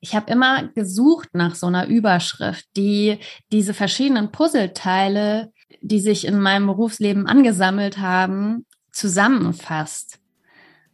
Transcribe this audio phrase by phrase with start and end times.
[0.00, 3.18] ich habe immer gesucht nach so einer Überschrift, die
[3.52, 10.20] diese verschiedenen Puzzleteile, die sich in meinem Berufsleben angesammelt haben, zusammenfasst.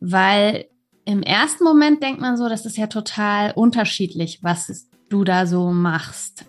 [0.00, 0.66] Weil
[1.04, 5.70] im ersten Moment denkt man so, das ist ja total unterschiedlich, was du da so
[5.70, 6.46] machst.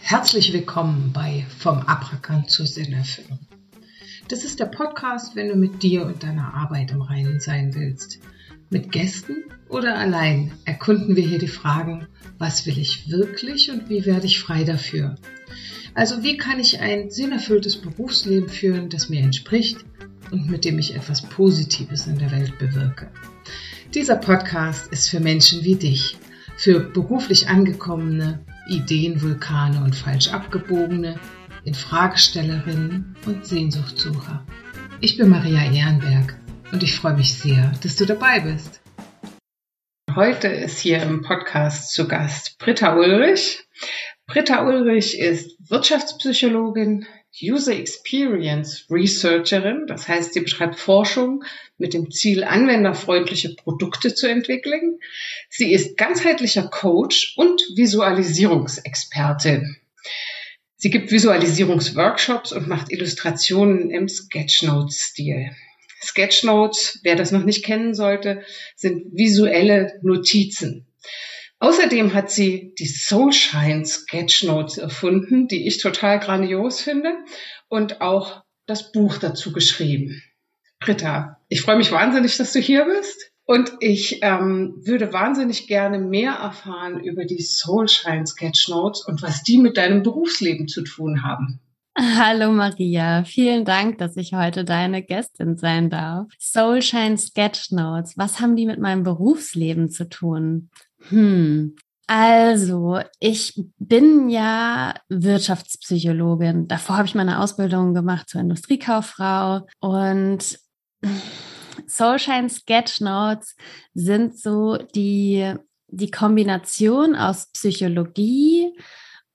[0.00, 3.40] Herzlich willkommen bei Vom Abrackern zur Sinnerfüllung.
[4.28, 8.20] Das ist der Podcast, wenn du mit dir und deiner Arbeit im Reinen sein willst.
[8.70, 12.06] Mit Gästen oder allein erkunden wir hier die Fragen,
[12.38, 15.16] was will ich wirklich und wie werde ich frei dafür?
[15.94, 19.84] Also wie kann ich ein sinnerfülltes Berufsleben führen, das mir entspricht
[20.30, 23.10] und mit dem ich etwas Positives in der Welt bewirke?
[23.94, 26.16] Dieser Podcast ist für Menschen wie dich,
[26.56, 31.20] für beruflich angekommene, Ideenvulkane und falsch abgebogene,
[31.64, 34.44] Infragestellerinnen und Sehnsuchtsucher.
[35.00, 36.36] Ich bin Maria Ehrenberg
[36.72, 38.80] und ich freue mich sehr, dass du dabei bist.
[40.14, 43.64] Heute ist hier im Podcast zu Gast Britta Ulrich.
[44.26, 47.06] Britta Ulrich ist Wirtschaftspsychologin,
[47.42, 51.42] User Experience Researcherin, das heißt, sie betreibt Forschung
[51.78, 55.00] mit dem Ziel, anwenderfreundliche Produkte zu entwickeln.
[55.50, 59.78] Sie ist ganzheitlicher Coach und Visualisierungsexpertin.
[60.76, 65.50] Sie gibt Visualisierungsworkshops und macht Illustrationen im Sketchnote-Stil.
[66.04, 68.42] Sketchnotes, wer das noch nicht kennen sollte,
[68.76, 70.86] sind visuelle Notizen.
[71.58, 77.14] Außerdem hat sie die Soulshine Sketchnotes erfunden, die ich total grandios finde
[77.68, 80.22] und auch das Buch dazu geschrieben.
[80.80, 83.30] Britta, ich freue mich wahnsinnig, dass du hier bist.
[83.46, 89.58] Und ich ähm, würde wahnsinnig gerne mehr erfahren über die Soulshine Sketchnotes und was die
[89.58, 91.60] mit deinem Berufsleben zu tun haben.
[91.96, 96.26] Hallo Maria, vielen Dank, dass ich heute deine Gästin sein darf.
[96.40, 100.70] Soulshine Sketchnotes, was haben die mit meinem Berufsleben zu tun?
[101.08, 101.76] Hm.
[102.06, 106.66] Also, ich bin ja Wirtschaftspsychologin.
[106.66, 110.58] Davor habe ich meine Ausbildung gemacht zur Industriekauffrau und
[111.86, 113.54] Soulshine Sketchnotes
[113.94, 115.54] sind so die,
[115.88, 118.63] die Kombination aus Psychologie,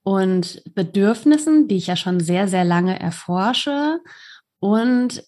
[0.09, 4.00] und Bedürfnissen, die ich ja schon sehr, sehr lange erforsche
[4.58, 5.24] und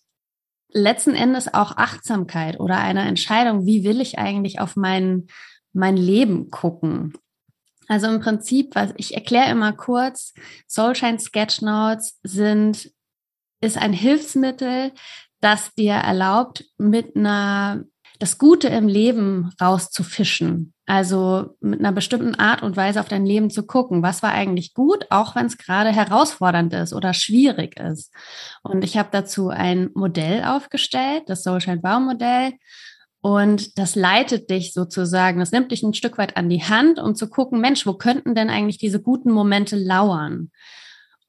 [0.70, 5.28] letzten Endes auch Achtsamkeit oder eine Entscheidung, wie will ich eigentlich auf mein,
[5.72, 7.14] mein Leben gucken.
[7.90, 10.34] Also im Prinzip, was ich erkläre immer kurz,
[10.66, 12.92] Soulshine Sketchnotes sind,
[13.62, 14.94] ist ein Hilfsmittel,
[15.42, 17.84] das dir erlaubt, mit einer,
[18.22, 20.74] das Gute im Leben rauszufischen.
[20.86, 24.76] Also mit einer bestimmten Art und Weise auf dein Leben zu gucken, was war eigentlich
[24.76, 28.14] gut, auch wenn es gerade herausfordernd ist oder schwierig ist.
[28.62, 32.54] Und ich habe dazu ein Modell aufgestellt, das Soulshine Baumodell.
[33.22, 37.16] Und das leitet dich sozusagen, das nimmt dich ein Stück weit an die Hand, um
[37.16, 40.52] zu gucken, Mensch, wo könnten denn eigentlich diese guten Momente lauern?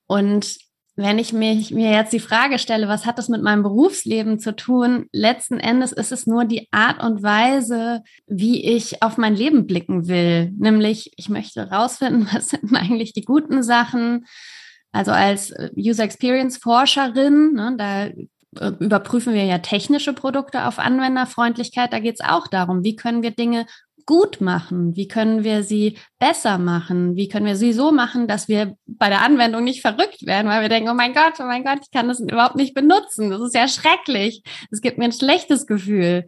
[0.06, 0.58] Und
[0.94, 4.54] wenn ich mich, mir jetzt die Frage stelle, was hat das mit meinem Berufsleben zu
[4.54, 5.06] tun?
[5.12, 10.06] Letzten Endes ist es nur die Art und Weise, wie ich auf mein Leben blicken
[10.06, 10.52] will.
[10.58, 14.26] Nämlich, ich möchte herausfinden, was sind eigentlich die guten Sachen.
[14.92, 18.06] Also als äh, User Experience Forscherin, ne, da
[18.60, 21.92] äh, überprüfen wir ja technische Produkte auf Anwenderfreundlichkeit.
[21.94, 23.64] Da geht es auch darum, wie können wir Dinge
[24.06, 24.96] gut machen?
[24.96, 27.16] Wie können wir sie besser machen?
[27.16, 30.62] Wie können wir sie so machen, dass wir bei der Anwendung nicht verrückt werden, weil
[30.62, 33.30] wir denken, oh mein Gott, oh mein Gott, ich kann das überhaupt nicht benutzen.
[33.30, 34.42] Das ist ja schrecklich.
[34.70, 36.26] Es gibt mir ein schlechtes Gefühl.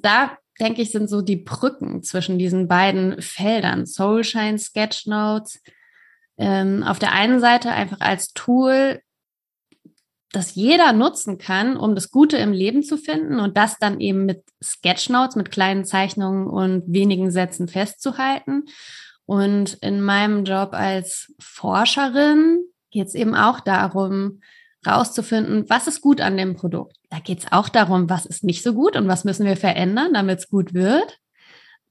[0.00, 3.86] Da denke ich, sind so die Brücken zwischen diesen beiden Feldern.
[3.86, 5.60] Soulshine, Sketchnotes.
[6.36, 9.00] Ähm, auf der einen Seite einfach als Tool,
[10.34, 14.26] das jeder nutzen kann, um das Gute im Leben zu finden und das dann eben
[14.26, 18.64] mit Sketchnotes, mit kleinen Zeichnungen und wenigen Sätzen festzuhalten.
[19.26, 24.40] Und in meinem Job als Forscherin geht es eben auch darum,
[24.86, 26.96] rauszufinden, was ist gut an dem Produkt.
[27.10, 30.12] Da geht es auch darum, was ist nicht so gut und was müssen wir verändern,
[30.12, 31.18] damit es gut wird.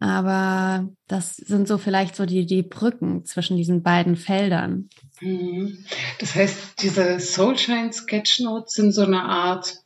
[0.03, 4.89] Aber das sind so vielleicht so die, die Brücken zwischen diesen beiden Feldern.
[5.21, 5.85] Mhm.
[6.19, 9.77] Das heißt, diese Soulshine Sketchnotes sind so eine Art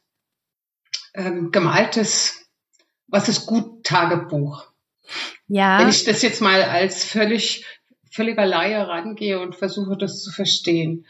[1.14, 2.48] ähm, gemaltes,
[3.06, 4.66] was ist gut, Tagebuch.
[5.48, 5.82] Ja.
[5.82, 7.64] Wenn ich das jetzt mal als völlig,
[8.10, 11.06] völliger Laie rangehe und versuche, das zu verstehen.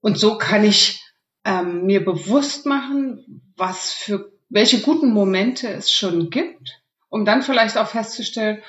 [0.00, 1.00] Und so kann ich
[1.44, 6.80] ähm, mir bewusst machen, was für, welche guten Momente es schon gibt
[7.14, 8.60] um dann vielleicht auch festzustellen,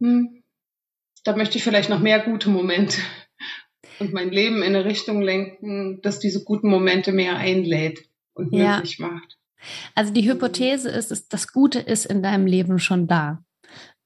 [0.00, 0.42] hm,
[1.22, 2.98] da möchte ich vielleicht noch mehr gute Momente
[4.00, 8.74] und mein Leben in eine Richtung lenken, dass diese guten Momente mehr einlädt und ja.
[8.74, 9.38] möglich macht.
[9.94, 13.44] Also die Hypothese ist, dass das Gute ist in deinem Leben schon da.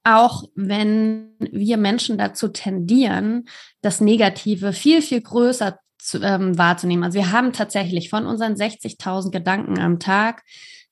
[0.04, 3.48] auch wenn wir Menschen dazu tendieren,
[3.80, 7.02] das Negative viel, viel größer zu, ähm, wahrzunehmen.
[7.02, 10.44] Also wir haben tatsächlich von unseren 60.000 Gedanken am Tag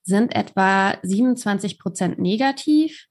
[0.07, 3.07] sind etwa 27 Prozent negativ.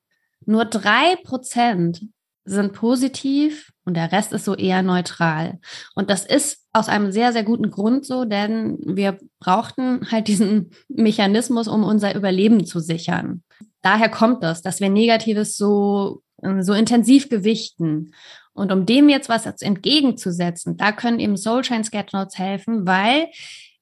[0.46, 2.00] Nur drei Prozent
[2.46, 5.58] sind positiv und der Rest ist so eher neutral.
[5.94, 10.70] Und das ist aus einem sehr, sehr guten Grund so, denn wir brauchten halt diesen
[10.88, 13.42] Mechanismus, um unser Überleben zu sichern.
[13.82, 16.22] Daher kommt das, dass wir Negatives so,
[16.60, 18.14] so intensiv gewichten.
[18.54, 23.28] Und um dem jetzt was entgegenzusetzen, da können eben Soulshine Sketchnotes helfen, weil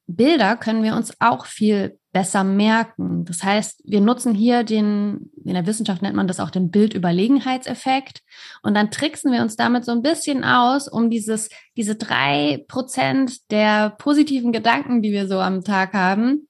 [0.06, 3.24] Bilder können wir uns auch viel besser merken.
[3.24, 8.20] Das heißt, wir nutzen hier den, in der Wissenschaft nennt man das auch den Bildüberlegenheitseffekt.
[8.62, 13.50] Und dann tricksen wir uns damit so ein bisschen aus, um dieses, diese drei Prozent
[13.50, 16.48] der positiven Gedanken, die wir so am Tag haben,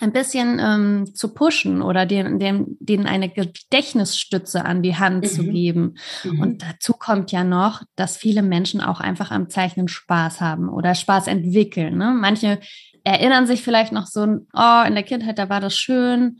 [0.00, 5.28] ein bisschen ähm, zu pushen oder denen, denen, denen eine Gedächtnisstütze an die Hand mhm.
[5.28, 5.94] zu geben.
[6.24, 6.40] Mhm.
[6.40, 10.94] Und dazu kommt ja noch, dass viele Menschen auch einfach am Zeichnen Spaß haben oder
[10.94, 11.96] Spaß entwickeln.
[11.96, 12.14] Ne?
[12.16, 12.60] Manche
[13.04, 16.38] erinnern sich vielleicht noch so, oh, in der Kindheit, da war das schön.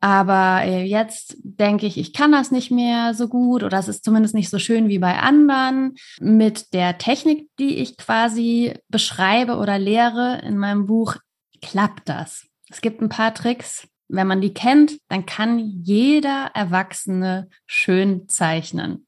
[0.00, 4.02] Aber äh, jetzt denke ich, ich kann das nicht mehr so gut oder es ist
[4.02, 5.94] zumindest nicht so schön wie bei anderen.
[6.20, 11.16] Mit der Technik, die ich quasi beschreibe oder lehre in meinem Buch,
[11.60, 12.49] klappt das.
[12.70, 13.88] Es gibt ein paar Tricks.
[14.08, 19.06] Wenn man die kennt, dann kann jeder Erwachsene schön zeichnen.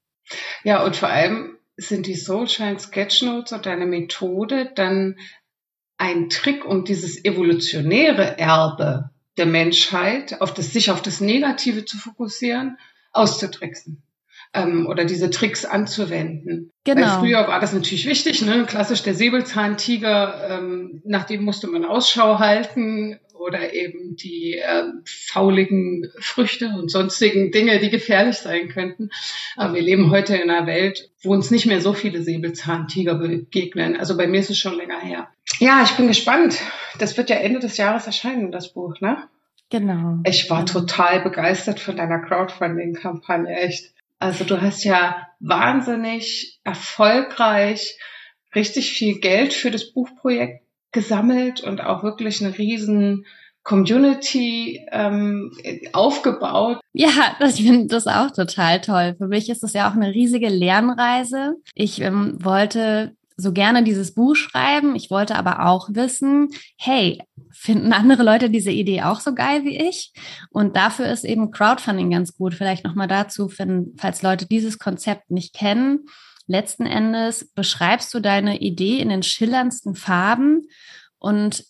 [0.63, 5.17] Ja, und vor allem sind die Soulshine Sketchnotes und deine Methode dann
[5.97, 11.97] ein Trick, um dieses evolutionäre Erbe der Menschheit, auf das, sich auf das Negative zu
[11.97, 12.79] fokussieren,
[13.13, 14.03] auszutricksen
[14.53, 16.71] ähm, oder diese Tricks anzuwenden.
[16.85, 17.03] Genau.
[17.03, 18.67] Weil früher war das natürlich wichtig, ne?
[18.67, 26.11] klassisch der Säbelzahntiger, ähm, nach dem musste man Ausschau halten oder eben die äh, fauligen
[26.19, 29.11] Früchte und sonstigen Dinge, die gefährlich sein könnten.
[29.57, 33.97] Aber wir leben heute in einer Welt, wo uns nicht mehr so viele Säbelzahntiger begegnen.
[33.97, 35.29] Also bei mir ist es schon länger her.
[35.59, 36.59] Ja, ich bin gespannt.
[36.99, 39.29] Das wird ja Ende des Jahres erscheinen, das Buch, ne?
[39.71, 40.19] Genau.
[40.25, 43.93] Ich war total begeistert von deiner Crowdfunding-Kampagne, echt.
[44.19, 47.99] Also du hast ja wahnsinnig erfolgreich
[48.55, 50.62] richtig viel Geld für das Buchprojekt
[50.93, 53.27] gesammelt und auch wirklich eine riesen
[53.65, 55.53] Community ähm,
[55.93, 56.81] aufgebaut.
[56.93, 59.15] Ja, ich finde das auch total toll.
[59.17, 61.57] Für mich ist das ja auch eine riesige Lernreise.
[61.75, 64.95] Ich ähm, wollte so gerne dieses Buch schreiben.
[64.95, 69.77] Ich wollte aber auch wissen, hey, finden andere Leute diese Idee auch so geil wie
[69.77, 70.13] ich?
[70.51, 72.55] Und dafür ist eben Crowdfunding ganz gut.
[72.55, 76.07] Vielleicht nochmal dazu, wenn, falls Leute dieses Konzept nicht kennen.
[76.47, 80.63] Letzten Endes beschreibst du deine Idee in den schillerndsten Farben
[81.19, 81.65] und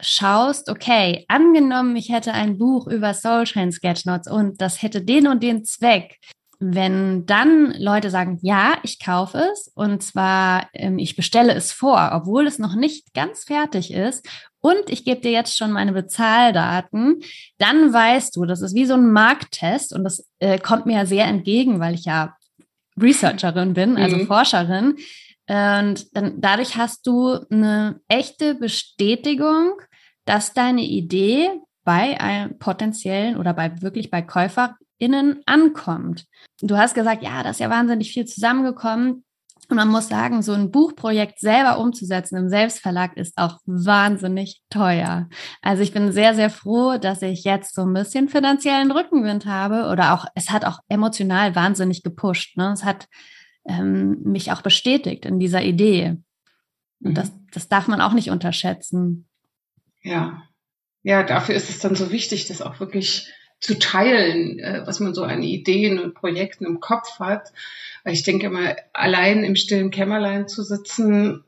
[0.00, 5.42] schaust, okay, angenommen, ich hätte ein Buch über Soulshine Sketchnotes und das hätte den und
[5.42, 6.16] den Zweck.
[6.62, 12.10] Wenn dann Leute sagen, ja, ich kaufe es und zwar, ähm, ich bestelle es vor,
[12.12, 14.28] obwohl es noch nicht ganz fertig ist
[14.60, 17.20] und ich gebe dir jetzt schon meine Bezahldaten,
[17.56, 21.06] dann weißt du, das ist wie so ein Markttest und das äh, kommt mir ja
[21.06, 22.34] sehr entgegen, weil ich ja
[23.00, 24.26] Researcherin bin, also mhm.
[24.26, 24.96] Forscherin.
[25.48, 29.80] Und dann dadurch hast du eine echte Bestätigung,
[30.24, 31.50] dass deine Idee
[31.84, 36.26] bei einem potenziellen oder bei wirklich bei Käufer innen ankommt.
[36.60, 39.24] Du hast gesagt, ja, da ist ja wahnsinnig viel zusammengekommen.
[39.70, 45.28] Und man muss sagen, so ein Buchprojekt selber umzusetzen im Selbstverlag ist auch wahnsinnig teuer.
[45.62, 49.88] Also ich bin sehr, sehr froh, dass ich jetzt so ein bisschen finanziellen Rückenwind habe
[49.88, 52.56] oder auch, es hat auch emotional wahnsinnig gepusht.
[52.56, 52.72] Ne?
[52.72, 53.06] Es hat
[53.64, 56.16] ähm, mich auch bestätigt in dieser Idee.
[57.00, 57.14] Und mhm.
[57.14, 59.28] das, das darf man auch nicht unterschätzen.
[60.02, 60.42] Ja.
[61.02, 65.14] Ja, dafür ist es dann so wichtig, das auch wirklich zu teilen, äh, was man
[65.14, 67.52] so an Ideen und Projekten im Kopf hat.
[68.04, 71.44] Weil ich denke immer, allein im stillen Kämmerlein zu sitzen,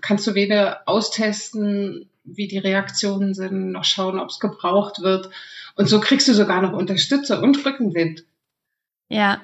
[0.00, 5.30] kannst du weder austesten, wie die Reaktionen sind, noch schauen, ob es gebraucht wird.
[5.76, 8.24] Und so kriegst du sogar noch Unterstützer und Rückenwind.
[9.08, 9.42] Ja,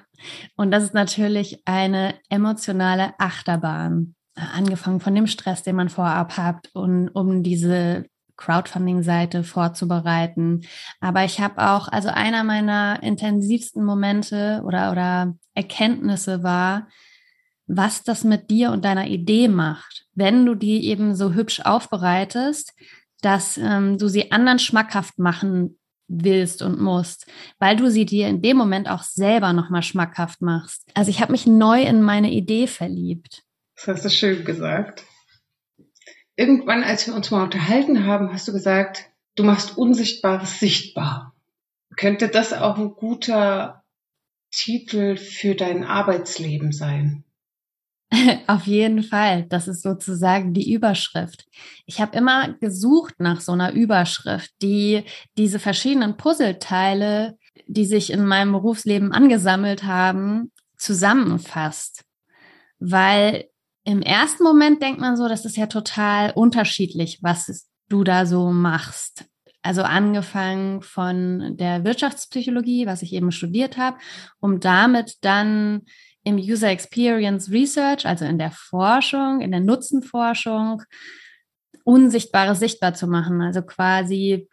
[0.57, 4.15] und das ist natürlich eine emotionale Achterbahn.
[4.35, 8.05] Angefangen von dem Stress, den man vorab hat, und um diese
[8.37, 10.63] Crowdfunding-Seite vorzubereiten.
[11.01, 16.89] Aber ich habe auch, also einer meiner intensivsten Momente oder, oder Erkenntnisse war,
[17.67, 22.73] was das mit dir und deiner Idee macht, wenn du die eben so hübsch aufbereitest,
[23.23, 27.27] dass ähm, du sie anderen schmackhaft machen willst und musst,
[27.59, 30.87] weil du sie dir in dem Moment auch selber nochmal schmackhaft machst.
[30.95, 33.43] Also ich habe mich neu in meine Idee verliebt.
[33.75, 35.05] Das hast du schön gesagt
[36.37, 41.35] irgendwann, als wir uns mal unterhalten haben, hast du gesagt, du machst Unsichtbares sichtbar.
[41.97, 43.83] Könnte das auch ein guter
[44.51, 47.25] Titel für dein Arbeitsleben sein.
[48.47, 49.45] Auf jeden Fall.
[49.45, 51.47] Das ist sozusagen die Überschrift.
[51.87, 55.05] Ich habe immer gesucht nach so einer Überschrift, die
[55.37, 62.05] diese verschiedenen Puzzleteile, die sich in meinem Berufsleben angesammelt haben, zusammenfasst.
[62.79, 63.47] Weil
[63.87, 68.51] im ersten Moment denkt man so, das ist ja total unterschiedlich, was du da so
[68.51, 69.25] machst.
[69.63, 73.97] Also angefangen von der Wirtschaftspsychologie, was ich eben studiert habe,
[74.41, 75.83] um damit dann
[76.25, 80.83] im User Experience Research, also in der Forschung, in der Nutzenforschung,
[81.85, 83.41] Unsichtbares sichtbar zu machen.
[83.41, 84.49] Also quasi,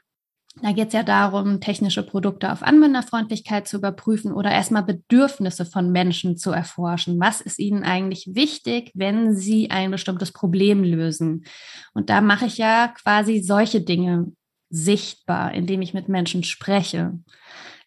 [0.62, 5.92] da geht es ja darum, technische Produkte auf Anwenderfreundlichkeit zu überprüfen oder erstmal Bedürfnisse von
[5.92, 7.20] Menschen zu erforschen.
[7.20, 11.46] Was ist ihnen eigentlich wichtig, wenn sie ein bestimmtes Problem lösen?
[11.94, 14.32] Und da mache ich ja quasi solche Dinge
[14.70, 17.20] sichtbar, indem ich mit Menschen spreche.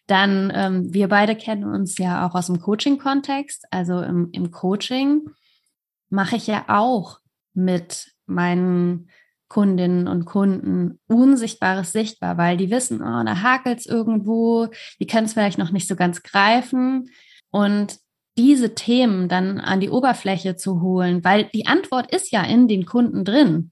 [0.05, 3.65] Dann, ähm, wir beide kennen uns ja auch aus dem Coaching-Kontext.
[3.71, 5.29] Also im, im Coaching
[6.09, 7.19] mache ich ja auch
[7.53, 9.09] mit meinen
[9.49, 14.67] Kundinnen und Kunden Unsichtbares sichtbar, weil die wissen, oh, da hakelt es irgendwo,
[14.99, 17.09] die können es vielleicht noch nicht so ganz greifen.
[17.49, 17.97] Und
[18.37, 22.85] diese Themen dann an die Oberfläche zu holen, weil die Antwort ist ja in den
[22.85, 23.71] Kunden drin.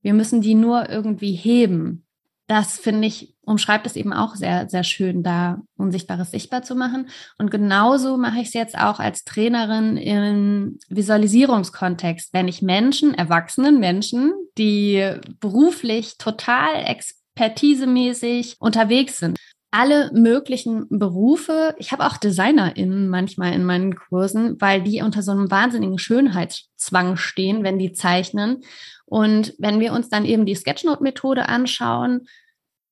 [0.00, 2.07] Wir müssen die nur irgendwie heben
[2.48, 7.08] das finde ich, umschreibt es eben auch sehr, sehr schön, da Unsichtbares sichtbar zu machen.
[7.36, 13.78] Und genauso mache ich es jetzt auch als Trainerin im Visualisierungskontext, wenn ich Menschen, erwachsenen
[13.78, 19.38] Menschen, die beruflich total expertisemäßig unterwegs sind,
[19.70, 21.74] alle möglichen Berufe.
[21.78, 27.16] Ich habe auch DesignerInnen manchmal in meinen Kursen, weil die unter so einem wahnsinnigen Schönheitszwang
[27.16, 28.62] stehen, wenn die zeichnen.
[29.04, 32.26] Und wenn wir uns dann eben die Sketchnote-Methode anschauen,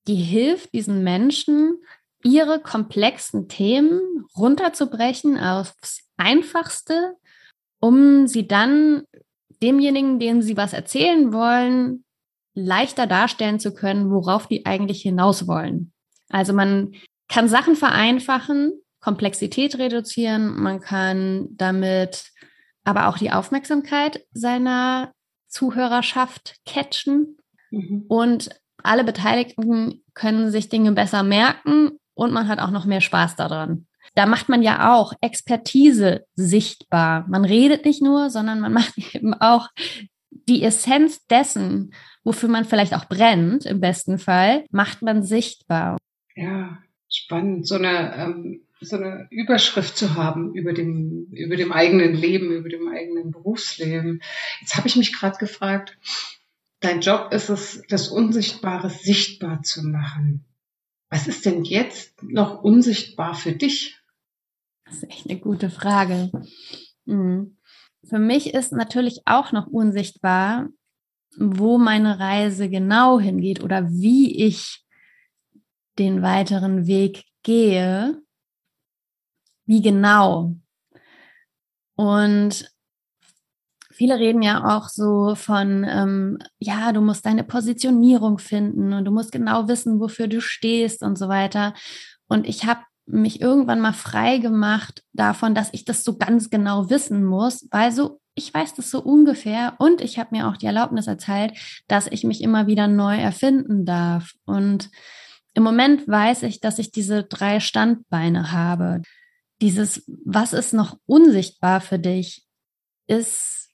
[0.07, 1.77] die hilft diesen Menschen,
[2.23, 7.15] ihre komplexen Themen runterzubrechen aufs Einfachste,
[7.79, 9.03] um sie dann
[9.61, 12.03] demjenigen, dem sie was erzählen wollen,
[12.53, 15.93] leichter darstellen zu können, worauf die eigentlich hinaus wollen.
[16.29, 16.93] Also man
[17.27, 22.31] kann Sachen vereinfachen, Komplexität reduzieren, man kann damit
[22.83, 25.11] aber auch die Aufmerksamkeit seiner
[25.47, 27.37] Zuhörerschaft catchen
[27.71, 28.05] mhm.
[28.07, 28.49] und
[28.83, 33.87] alle Beteiligten können sich Dinge besser merken und man hat auch noch mehr Spaß daran.
[34.15, 37.25] Da macht man ja auch Expertise sichtbar.
[37.27, 39.69] Man redet nicht nur, sondern man macht eben auch
[40.31, 41.93] die Essenz dessen,
[42.23, 45.96] wofür man vielleicht auch brennt, im besten Fall, macht man sichtbar.
[46.37, 46.77] Ja,
[47.09, 47.67] spannend.
[47.67, 52.69] So eine, ähm, so eine Überschrift zu haben über dem, über dem eigenen Leben, über
[52.69, 54.21] dem eigenen Berufsleben.
[54.61, 55.97] Jetzt habe ich mich gerade gefragt,
[56.79, 60.45] dein Job ist es, das Unsichtbare sichtbar zu machen.
[61.09, 63.99] Was ist denn jetzt noch unsichtbar für dich?
[64.85, 66.31] Das ist echt eine gute Frage.
[67.05, 67.57] Mhm.
[68.03, 70.69] Für mich ist natürlich auch noch unsichtbar,
[71.35, 74.86] wo meine Reise genau hingeht oder wie ich
[75.99, 78.21] den weiteren Weg gehe,
[79.65, 80.55] wie genau.
[81.95, 82.71] Und
[83.91, 89.11] viele reden ja auch so von, ähm, ja, du musst deine Positionierung finden und du
[89.11, 91.73] musst genau wissen, wofür du stehst und so weiter.
[92.27, 96.89] Und ich habe mich irgendwann mal frei gemacht davon, dass ich das so ganz genau
[96.89, 100.67] wissen muss, weil so ich weiß das so ungefähr und ich habe mir auch die
[100.67, 104.33] Erlaubnis erteilt, dass ich mich immer wieder neu erfinden darf.
[104.45, 104.91] Und
[105.57, 109.01] im Moment weiß ich, dass ich diese drei Standbeine habe.
[109.59, 112.45] Dieses, was ist noch unsichtbar für dich,
[113.07, 113.71] ist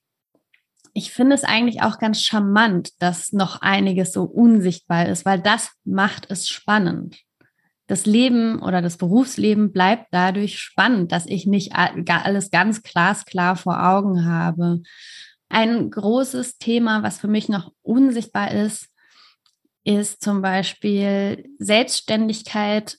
[0.93, 5.71] ich finde es eigentlich auch ganz charmant, dass noch einiges so unsichtbar ist, weil das
[5.83, 7.19] macht es spannend.
[7.87, 13.83] Das Leben oder das Berufsleben bleibt dadurch spannend, dass ich nicht alles ganz glasklar vor
[13.85, 14.83] Augen habe.
[15.49, 18.92] Ein großes Thema, was für mich noch unsichtbar ist,
[19.83, 22.97] ist zum Beispiel Selbstständigkeit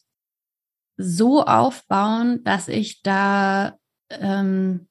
[0.97, 3.77] so aufbauen, dass ich da
[4.11, 4.89] ähm,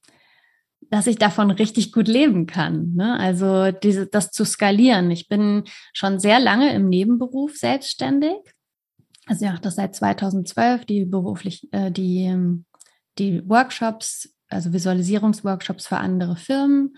[0.94, 2.94] dass ich davon richtig gut leben kann.
[2.94, 3.20] Ne?
[3.20, 5.10] Also diese, das zu skalieren.
[5.10, 8.36] Ich bin schon sehr lange im Nebenberuf selbstständig.
[9.26, 12.32] Also ich mache das seit 2012, die beruflich, äh, die,
[13.18, 16.96] die Workshops, also Visualisierungsworkshops für andere Firmen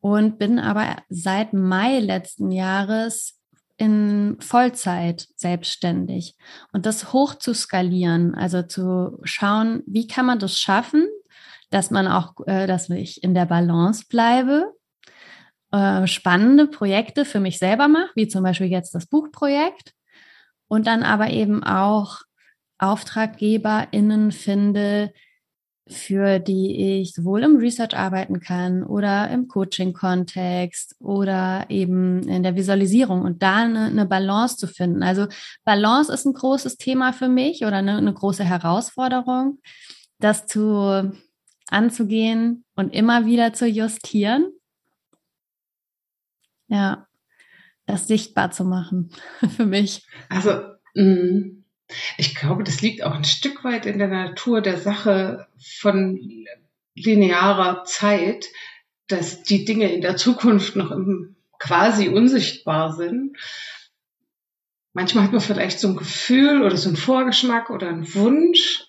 [0.00, 3.39] und bin aber seit Mai letzten Jahres
[3.80, 6.36] in Vollzeit selbstständig.
[6.70, 11.08] Und das hoch zu skalieren, also zu schauen, wie kann man das schaffen,
[11.70, 14.74] dass man auch, äh, dass ich in der Balance bleibe,
[15.72, 19.94] äh, spannende Projekte für mich selber mache, wie zum Beispiel jetzt das Buchprojekt
[20.68, 22.18] und dann aber eben auch
[22.76, 25.14] AuftraggeberInnen finde,
[25.90, 32.54] für die ich sowohl im Research arbeiten kann oder im Coaching-Kontext oder eben in der
[32.54, 35.02] Visualisierung und da eine, eine, Balance zu finden.
[35.02, 35.26] Also
[35.64, 39.58] Balance ist ein großes Thema für mich oder eine, eine große Herausforderung,
[40.18, 41.12] das zu
[41.68, 44.52] anzugehen und immer wieder zu justieren.
[46.68, 47.06] Ja,
[47.86, 49.10] das sichtbar zu machen
[49.56, 50.06] für mich.
[50.28, 50.50] Also
[50.94, 51.59] mh
[52.16, 55.46] ich glaube, das liegt auch ein Stück weit in der Natur der Sache
[55.78, 56.46] von
[56.94, 58.46] linearer Zeit,
[59.06, 60.92] dass die Dinge in der Zukunft noch
[61.58, 63.36] quasi unsichtbar sind.
[64.92, 68.86] Manchmal hat man vielleicht so ein Gefühl oder so ein Vorgeschmack oder einen Wunsch,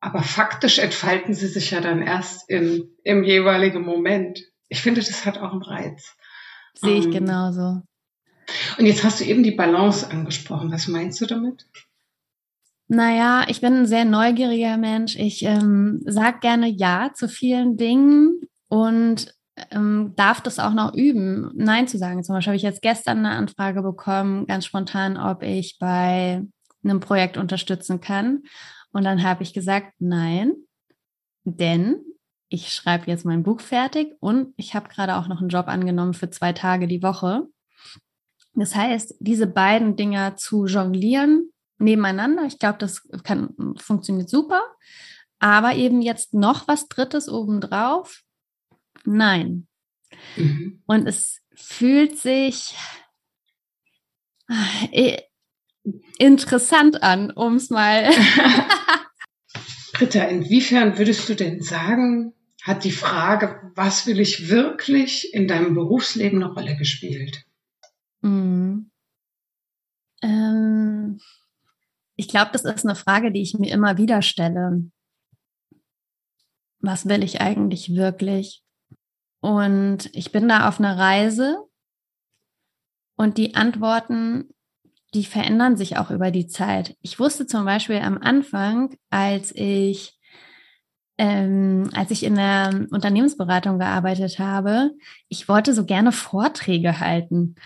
[0.00, 4.40] aber faktisch entfalten sie sich ja dann erst im, im jeweiligen Moment.
[4.68, 6.16] Ich finde, das hat auch einen Reiz.
[6.74, 7.82] Sehe ich ähm, genauso.
[8.78, 10.70] Und jetzt hast du eben die Balance angesprochen.
[10.72, 11.66] Was meinst du damit?
[12.88, 15.16] Naja, ich bin ein sehr neugieriger Mensch.
[15.16, 19.32] Ich ähm, sage gerne Ja zu vielen Dingen und
[19.70, 22.24] ähm, darf das auch noch üben, Nein zu sagen.
[22.24, 26.42] Zum Beispiel habe ich jetzt gestern eine Anfrage bekommen, ganz spontan, ob ich bei
[26.82, 28.42] einem Projekt unterstützen kann.
[28.92, 30.52] Und dann habe ich gesagt, nein,
[31.44, 31.96] denn
[32.48, 36.14] ich schreibe jetzt mein Buch fertig und ich habe gerade auch noch einen Job angenommen
[36.14, 37.46] für zwei Tage die Woche.
[38.54, 44.62] Das heißt, diese beiden Dinge zu jonglieren nebeneinander, ich glaube, das kann, funktioniert super.
[45.38, 48.22] Aber eben jetzt noch was Drittes obendrauf?
[49.04, 49.66] Nein.
[50.36, 50.82] Mhm.
[50.86, 52.74] Und es fühlt sich
[54.92, 55.18] äh,
[56.18, 58.10] interessant an, um es mal.
[59.94, 65.74] Britta, inwiefern würdest du denn sagen, hat die Frage, was will ich wirklich in deinem
[65.74, 67.44] Berufsleben eine Rolle gespielt?
[68.22, 68.90] Mhm.
[70.22, 71.20] Ähm,
[72.16, 74.90] ich glaube, das ist eine Frage, die ich mir immer wieder stelle.
[76.80, 78.62] Was will ich eigentlich wirklich?
[79.40, 81.64] Und ich bin da auf einer Reise
[83.16, 84.50] und die Antworten,
[85.14, 86.96] die verändern sich auch über die Zeit.
[87.00, 90.20] Ich wusste zum Beispiel am Anfang, als ich
[91.20, 94.92] ähm, als ich in der Unternehmensberatung gearbeitet habe,
[95.28, 97.56] ich wollte so gerne Vorträge halten.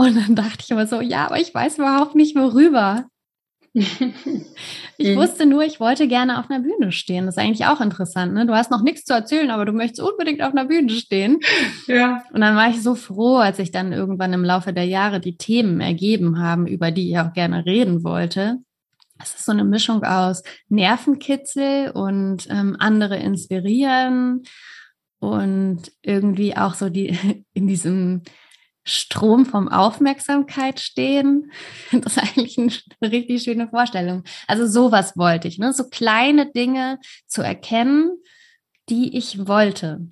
[0.00, 3.04] Und dann dachte ich immer so, ja, aber ich weiß überhaupt nicht worüber.
[3.74, 7.26] ich wusste nur, ich wollte gerne auf einer Bühne stehen.
[7.26, 8.32] Das ist eigentlich auch interessant.
[8.32, 8.46] Ne?
[8.46, 11.40] Du hast noch nichts zu erzählen, aber du möchtest unbedingt auf einer Bühne stehen.
[11.86, 12.22] Ja.
[12.32, 15.36] Und dann war ich so froh, als ich dann irgendwann im Laufe der Jahre die
[15.36, 18.56] Themen ergeben haben, über die ich auch gerne reden wollte.
[19.22, 24.44] Es ist so eine Mischung aus Nervenkitzel und ähm, andere inspirieren
[25.18, 27.18] und irgendwie auch so die
[27.52, 28.22] in diesem
[28.84, 31.52] Strom vom Aufmerksamkeit stehen.
[31.92, 34.24] Das ist eigentlich eine richtig schöne Vorstellung.
[34.46, 35.72] Also sowas wollte ich, ne?
[35.72, 38.10] so kleine Dinge zu erkennen,
[38.88, 40.08] die ich wollte.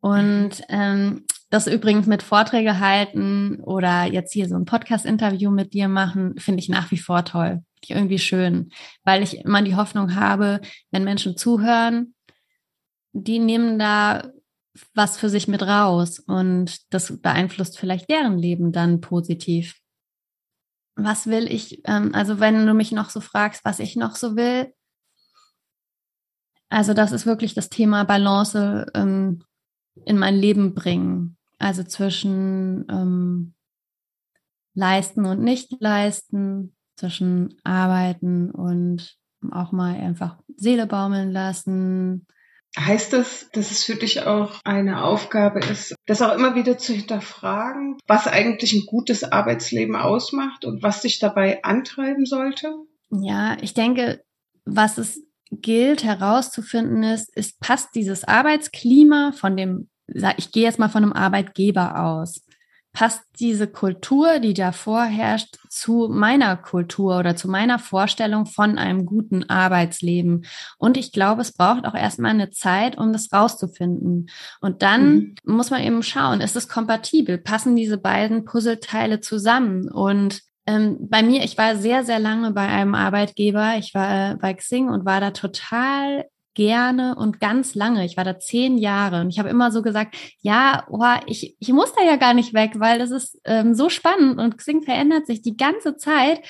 [0.00, 5.88] Und ähm, das übrigens mit Vorträge halten oder jetzt hier so ein Podcast-Interview mit dir
[5.88, 7.62] machen, finde ich nach wie vor toll.
[7.88, 8.70] Irgendwie schön,
[9.04, 12.14] weil ich immer die Hoffnung habe, wenn Menschen zuhören,
[13.12, 14.30] die nehmen da
[14.94, 19.76] was für sich mit raus und das beeinflusst vielleicht deren Leben dann positiv.
[20.96, 24.36] Was will ich, ähm, also wenn du mich noch so fragst, was ich noch so
[24.36, 24.72] will,
[26.68, 29.42] also das ist wirklich das Thema Balance ähm,
[30.04, 31.36] in mein Leben bringen.
[31.58, 33.54] Also zwischen ähm,
[34.74, 39.16] leisten und nicht leisten, zwischen arbeiten und
[39.50, 42.26] auch mal einfach Seele baumeln lassen,
[42.78, 46.92] Heißt das, dass es für dich auch eine Aufgabe ist, das auch immer wieder zu
[46.92, 52.72] hinterfragen, was eigentlich ein gutes Arbeitsleben ausmacht und was dich dabei antreiben sollte?
[53.10, 54.22] Ja, ich denke,
[54.64, 59.88] was es gilt herauszufinden ist, ist, passt dieses Arbeitsklima von dem,
[60.36, 62.42] ich gehe jetzt mal von einem Arbeitgeber aus,
[62.92, 69.06] passt diese Kultur, die da vorherrscht, zu meiner Kultur oder zu meiner Vorstellung von einem
[69.06, 70.44] guten Arbeitsleben.
[70.78, 74.28] Und ich glaube, es braucht auch erstmal eine Zeit, um das rauszufinden.
[74.60, 75.34] Und dann mhm.
[75.44, 77.38] muss man eben schauen, ist es kompatibel?
[77.38, 79.88] Passen diese beiden Puzzleteile zusammen?
[79.88, 83.74] Und ähm, bei mir, ich war sehr, sehr lange bei einem Arbeitgeber.
[83.78, 88.04] Ich war äh, bei Xing und war da total gerne und ganz lange.
[88.04, 91.68] Ich war da zehn Jahre und ich habe immer so gesagt, ja, oh, ich, ich
[91.72, 95.26] muss da ja gar nicht weg, weil das ist ähm, so spannend und Xing verändert
[95.26, 96.40] sich die ganze Zeit.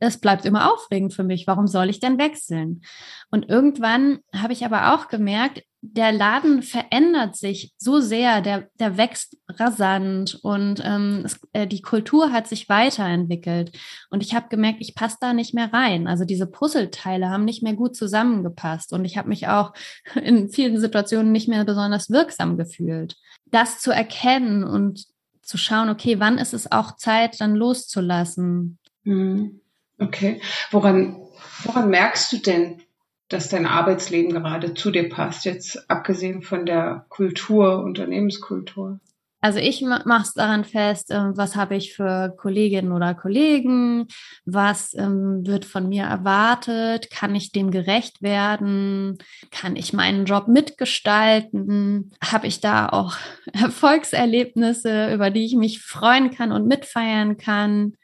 [0.00, 1.46] Es bleibt immer aufregend für mich.
[1.46, 2.82] Warum soll ich denn wechseln?
[3.30, 8.98] Und irgendwann habe ich aber auch gemerkt, der Laden verändert sich so sehr, der, der
[8.98, 13.78] wächst rasant und ähm, es, äh, die Kultur hat sich weiterentwickelt.
[14.10, 16.06] Und ich habe gemerkt, ich passe da nicht mehr rein.
[16.06, 18.92] Also diese Puzzleteile haben nicht mehr gut zusammengepasst.
[18.92, 19.72] Und ich habe mich auch
[20.22, 23.16] in vielen Situationen nicht mehr besonders wirksam gefühlt.
[23.46, 25.06] Das zu erkennen und
[25.42, 28.78] zu schauen, okay, wann ist es auch Zeit, dann loszulassen.
[29.04, 29.60] Mhm.
[30.00, 30.40] Okay.
[30.70, 31.16] Woran,
[31.64, 32.82] woran merkst du denn,
[33.28, 38.98] dass dein Arbeitsleben gerade zu dir passt, jetzt abgesehen von der Kultur, Unternehmenskultur?
[39.42, 44.06] Also ich mache es daran fest, ähm, was habe ich für Kolleginnen oder Kollegen,
[44.44, 49.16] was ähm, wird von mir erwartet, kann ich dem gerecht werden,
[49.50, 53.16] kann ich meinen Job mitgestalten, habe ich da auch
[53.54, 57.94] Erfolgserlebnisse, über die ich mich freuen kann und mitfeiern kann.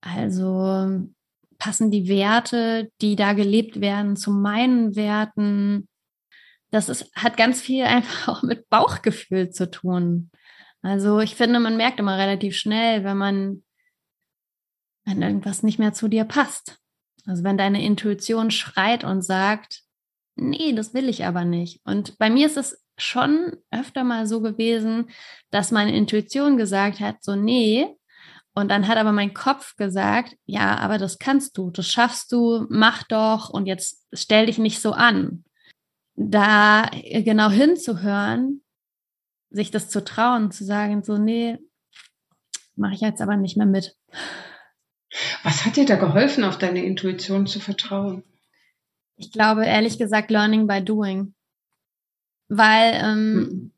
[0.00, 1.06] Also
[1.60, 5.86] passen die Werte, die da gelebt werden, zu meinen Werten.
[6.72, 10.30] Das ist, hat ganz viel einfach auch mit Bauchgefühl zu tun.
[10.82, 13.62] Also ich finde, man merkt immer relativ schnell, wenn man,
[15.04, 16.78] wenn irgendwas nicht mehr zu dir passt.
[17.26, 19.82] Also wenn deine Intuition schreit und sagt,
[20.36, 21.82] nee, das will ich aber nicht.
[21.84, 25.10] Und bei mir ist es schon öfter mal so gewesen,
[25.50, 27.94] dass meine Intuition gesagt hat, so, nee,
[28.54, 32.66] und dann hat aber mein Kopf gesagt, ja, aber das kannst du, das schaffst du,
[32.68, 35.44] mach doch und jetzt stell dich nicht so an.
[36.16, 38.62] Da genau hinzuhören,
[39.50, 41.58] sich das zu trauen, zu sagen, so, nee,
[42.76, 43.96] mache ich jetzt aber nicht mehr mit.
[45.42, 48.24] Was hat dir da geholfen, auf deine Intuition zu vertrauen?
[49.16, 51.34] Ich glaube, ehrlich gesagt, Learning by Doing.
[52.48, 53.72] Weil ähm,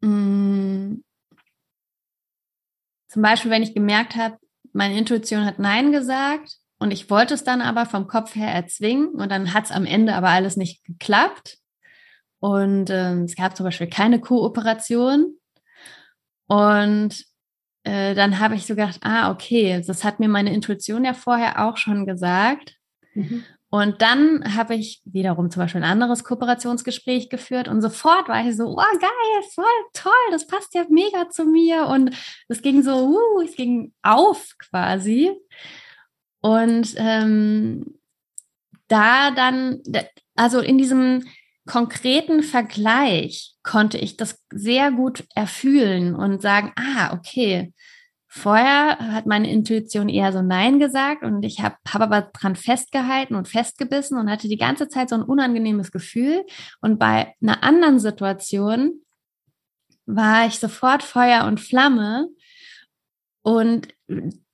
[0.00, 1.03] mhm.
[3.14, 4.38] Zum Beispiel, wenn ich gemerkt habe,
[4.72, 9.10] meine Intuition hat Nein gesagt und ich wollte es dann aber vom Kopf her erzwingen
[9.10, 11.58] und dann hat es am Ende aber alles nicht geklappt.
[12.40, 15.36] Und ähm, es gab zum Beispiel keine Kooperation.
[16.48, 17.24] Und
[17.84, 21.64] äh, dann habe ich so gedacht, ah, okay, das hat mir meine Intuition ja vorher
[21.64, 22.74] auch schon gesagt.
[23.14, 23.44] Mhm.
[23.74, 28.56] Und dann habe ich wiederum zum Beispiel ein anderes Kooperationsgespräch geführt und sofort war ich
[28.56, 31.88] so, oh geil, voll toll, das passt ja mega zu mir.
[31.88, 32.14] Und
[32.46, 35.32] es ging so, uh, es ging auf quasi.
[36.40, 37.98] Und ähm,
[38.86, 39.82] da dann,
[40.36, 41.24] also in diesem
[41.66, 47.72] konkreten Vergleich konnte ich das sehr gut erfühlen und sagen, ah, okay,
[48.36, 53.36] Vorher hat meine Intuition eher so Nein gesagt und ich habe hab aber dran festgehalten
[53.36, 56.44] und festgebissen und hatte die ganze Zeit so ein unangenehmes Gefühl.
[56.80, 59.02] Und bei einer anderen Situation
[60.04, 62.26] war ich sofort Feuer und Flamme.
[63.42, 63.94] Und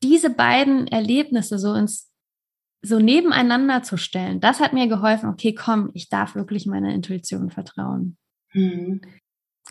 [0.02, 2.12] diese beiden Erlebnisse so ins
[2.82, 7.50] so nebeneinander zu stellen, das hat mir geholfen, okay, komm, ich darf wirklich meiner Intuition
[7.50, 8.18] vertrauen.
[8.52, 9.00] Mhm.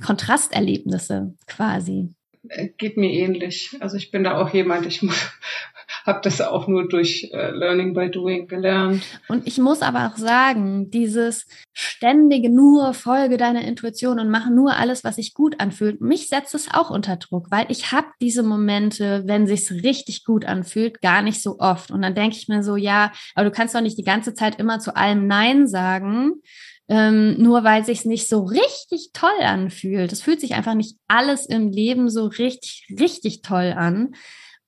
[0.04, 2.16] Kontrasterlebnisse quasi.
[2.48, 3.76] Äh, geht mir ähnlich.
[3.80, 5.02] Also ich bin da auch jemand, ich
[6.06, 9.04] habe das auch nur durch äh, Learning by Doing gelernt.
[9.28, 14.78] Und ich muss aber auch sagen, dieses ständige nur Folge deiner Intuition und mache nur
[14.78, 18.44] alles, was sich gut anfühlt, mich setzt es auch unter Druck, weil ich habe diese
[18.44, 21.92] Momente, wenn sich's richtig gut anfühlt, gar nicht so oft.
[21.92, 24.60] Und dann denke ich mir so, ja, aber du kannst doch nicht die ganze Zeit
[24.60, 26.42] immer zu allem Nein sagen
[26.90, 30.12] ähm, nur weil sich nicht so richtig toll anfühlt.
[30.12, 34.16] Es fühlt sich einfach nicht alles im Leben so richtig, richtig toll an.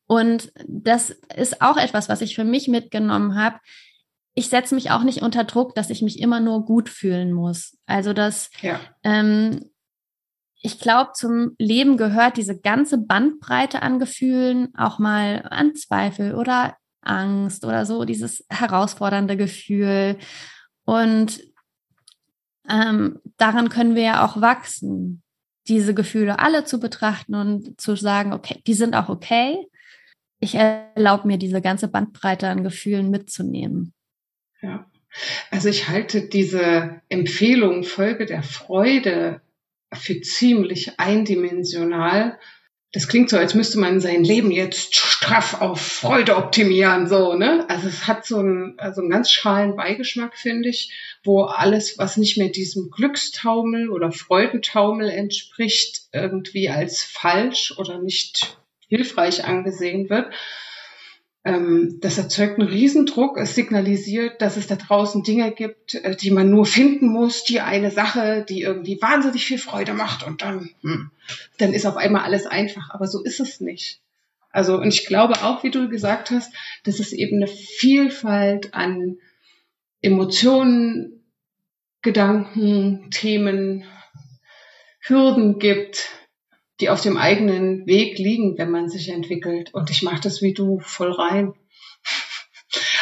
[0.06, 3.58] Und das ist auch etwas, was ich für mich mitgenommen habe.
[4.36, 7.78] Ich setze mich auch nicht unter Druck, dass ich mich immer nur gut fühlen muss.
[7.88, 8.80] Also dass ja.
[9.04, 9.72] ähm,
[10.62, 16.76] ich glaube, zum Leben gehört diese ganze Bandbreite an Gefühlen, auch mal an Zweifel oder
[17.02, 20.20] Angst oder so, dieses herausfordernde Gefühl.
[20.86, 21.42] Und
[22.70, 25.24] ähm, daran können wir ja auch wachsen,
[25.68, 29.58] diese Gefühle alle zu betrachten und zu sagen, okay, die sind auch okay.
[30.40, 33.94] Ich erlaube mir diese ganze Bandbreite an Gefühlen mitzunehmen.
[34.62, 34.90] Ja.
[35.50, 39.42] Also ich halte diese Empfehlung Folge der Freude
[39.94, 42.40] für ziemlich eindimensional
[42.94, 47.66] das klingt so, als müsste man sein Leben jetzt straff auf Freude optimieren, so, ne?
[47.70, 50.92] Also es hat so einen, also einen ganz schalen Beigeschmack, finde ich,
[51.24, 58.58] wo alles, was nicht mehr diesem Glückstaumel oder Freudentaumel entspricht, irgendwie als falsch oder nicht
[58.90, 60.34] hilfreich angesehen wird.
[61.44, 63.38] Ähm, das erzeugt einen Riesendruck.
[63.38, 67.62] Es signalisiert, dass es da draußen Dinge gibt, äh, die man nur finden muss, die
[67.62, 71.12] eine Sache, die irgendwie wahnsinnig viel Freude macht und dann, hm,
[71.58, 72.92] dann ist auf einmal alles einfach.
[72.92, 74.02] Aber so ist es nicht.
[74.52, 79.18] Also, und ich glaube auch, wie du gesagt hast, dass es eben eine Vielfalt an
[80.02, 81.22] Emotionen
[82.02, 83.84] Gedanken, Themen,
[85.02, 86.10] Hürden gibt,
[86.82, 89.74] die auf dem eigenen Weg liegen, wenn man sich entwickelt.
[89.74, 91.54] Und ich mache das wie du voll rein.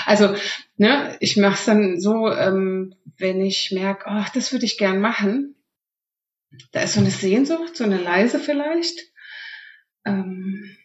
[0.06, 0.34] Also,
[0.78, 5.00] ne, ich mache es dann so, ähm, wenn ich merke, ach, das würde ich gern
[5.02, 5.56] machen.
[6.72, 9.00] Da ist so eine Sehnsucht, so eine leise vielleicht.
[10.06, 10.76] Ähm,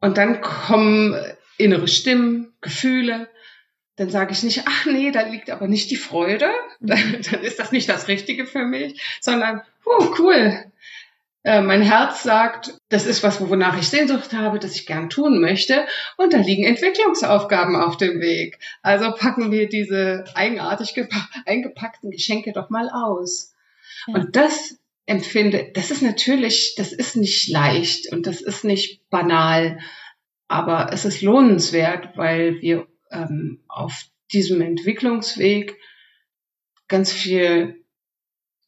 [0.00, 1.14] und dann kommen
[1.58, 3.28] innere Stimmen, Gefühle.
[3.96, 6.50] Dann sage ich nicht, ach nee, da liegt aber nicht die Freude.
[6.80, 7.22] Dann, mhm.
[7.30, 10.72] dann ist das nicht das Richtige für mich, sondern, oh, cool,
[11.46, 15.40] äh, mein Herz sagt, das ist was, wonach ich Sehnsucht habe, das ich gern tun
[15.40, 15.86] möchte.
[16.16, 18.58] Und da liegen Entwicklungsaufgaben auf dem Weg.
[18.82, 20.92] Also packen wir diese eigenartig
[21.46, 23.54] eingepackten Geschenke doch mal aus.
[24.08, 24.14] Ja.
[24.14, 29.78] Und das empfinde, das ist natürlich, das ist nicht leicht und das ist nicht banal,
[30.48, 35.76] aber es ist lohnenswert, weil wir ähm, auf diesem Entwicklungsweg
[36.88, 37.84] ganz viel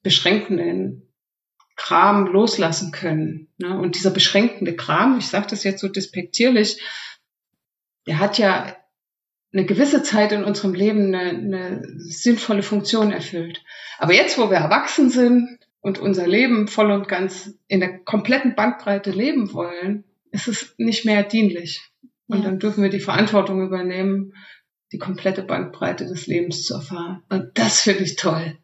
[0.05, 1.08] beschränkenden
[1.79, 3.49] Kram loslassen können.
[3.57, 3.79] Ne?
[3.79, 6.83] Und dieser beschränkende Kram, ich sage das jetzt so despektierlich,
[8.07, 8.77] der hat ja
[9.53, 13.63] eine gewisse Zeit in unserem Leben eine, eine sinnvolle Funktion erfüllt.
[13.99, 18.55] Aber jetzt, wo wir erwachsen sind und unser Leben voll und ganz in der kompletten
[18.55, 21.81] Bandbreite leben wollen, ist es nicht mehr dienlich.
[22.27, 22.45] Und ja.
[22.45, 24.35] dann dürfen wir die Verantwortung übernehmen,
[24.93, 27.23] die komplette Bandbreite des Lebens zu erfahren.
[27.31, 28.59] Und das finde ich toll.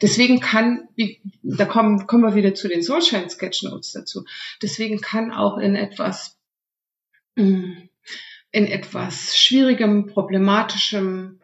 [0.00, 0.88] Deswegen kann,
[1.42, 4.24] da kommen, kommen wir wieder zu den Soulshine Sketchnotes dazu.
[4.62, 6.38] Deswegen kann auch in etwas,
[7.36, 7.72] mm,
[8.52, 11.40] in etwas schwierigem, problematischem,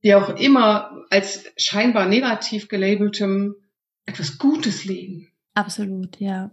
[0.00, 3.54] wie auch immer als scheinbar negativ gelabeltem
[4.06, 5.30] etwas Gutes liegen.
[5.54, 6.50] Absolut, ja.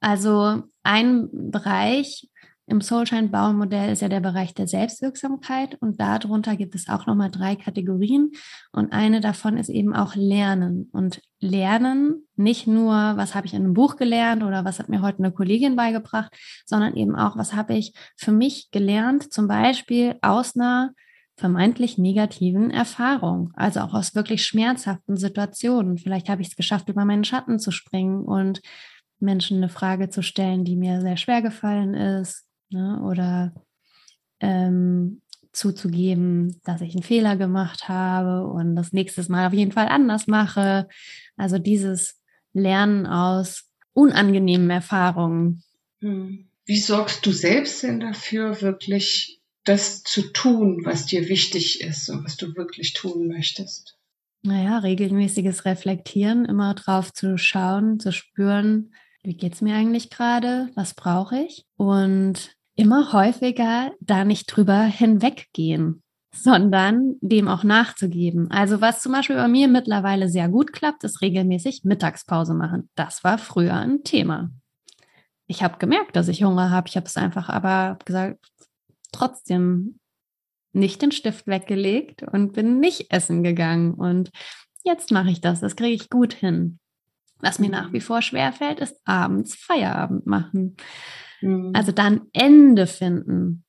[0.00, 2.28] Also ein Bereich,
[2.66, 7.56] im Soulshine-Baumodell ist ja der Bereich der Selbstwirksamkeit und darunter gibt es auch nochmal drei
[7.56, 8.30] Kategorien
[8.70, 13.64] und eine davon ist eben auch Lernen und Lernen nicht nur, was habe ich in
[13.64, 16.32] einem Buch gelernt oder was hat mir heute eine Kollegin beigebracht,
[16.64, 20.92] sondern eben auch, was habe ich für mich gelernt, zum Beispiel aus einer
[21.36, 25.98] vermeintlich negativen Erfahrung, also auch aus wirklich schmerzhaften Situationen.
[25.98, 28.60] Vielleicht habe ich es geschafft, über meinen Schatten zu springen und
[29.18, 33.00] Menschen eine Frage zu stellen, die mir sehr schwer gefallen ist ne?
[33.02, 33.52] oder
[34.40, 39.88] ähm, zuzugeben, dass ich einen Fehler gemacht habe und das nächstes Mal auf jeden Fall
[39.88, 40.88] anders mache.
[41.36, 42.20] Also dieses
[42.52, 45.62] Lernen aus unangenehmen Erfahrungen.
[46.00, 46.48] Hm.
[46.64, 52.24] Wie sorgst du selbst denn dafür, wirklich das zu tun, was dir wichtig ist und
[52.24, 53.98] was du wirklich tun möchtest?
[54.42, 60.94] Naja, regelmäßiges Reflektieren, immer drauf zu schauen, zu spüren, wie geht's mir eigentlich gerade, was
[60.94, 61.64] brauche ich?
[61.76, 66.02] Und immer häufiger da nicht drüber hinweggehen,
[66.34, 68.50] sondern dem auch nachzugeben.
[68.50, 72.88] Also was zum Beispiel bei mir mittlerweile sehr gut klappt, ist regelmäßig Mittagspause machen.
[72.94, 74.50] Das war früher ein Thema.
[75.46, 76.88] Ich habe gemerkt, dass ich Hunger habe.
[76.88, 78.38] Ich habe es einfach aber gesagt,
[79.12, 79.98] trotzdem
[80.72, 83.92] nicht den Stift weggelegt und bin nicht essen gegangen.
[83.92, 84.30] Und
[84.84, 85.60] jetzt mache ich das.
[85.60, 86.78] Das kriege ich gut hin.
[87.40, 90.76] Was mir nach wie vor schwerfällt, ist abends Feierabend machen.
[91.42, 91.72] Mhm.
[91.74, 93.64] Also dann Ende finden.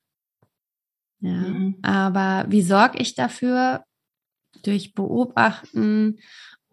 [1.20, 1.78] Ja, mhm.
[1.82, 3.84] aber wie sorge ich dafür?
[4.64, 6.20] Durch Beobachten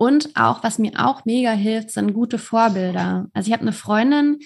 [0.00, 3.28] und auch, was mir auch mega hilft, sind gute Vorbilder.
[3.34, 4.38] Also ich habe eine Freundin,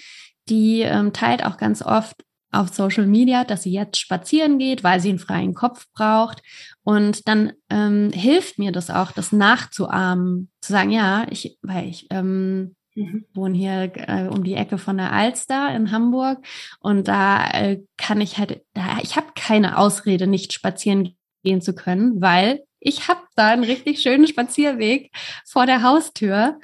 [0.49, 4.99] die ähm, teilt auch ganz oft auf Social Media, dass sie jetzt spazieren geht, weil
[4.99, 6.41] sie einen freien Kopf braucht.
[6.83, 12.07] Und dann ähm, hilft mir das auch, das nachzuahmen, zu sagen, ja, ich, weil ich
[12.09, 13.25] ähm, mhm.
[13.33, 16.45] wohne hier äh, um die Ecke von der Alster in Hamburg
[16.79, 21.75] und da äh, kann ich halt, da, ich habe keine Ausrede, nicht spazieren gehen zu
[21.75, 25.11] können, weil ich habe da einen richtig schönen Spazierweg
[25.45, 26.59] vor der Haustür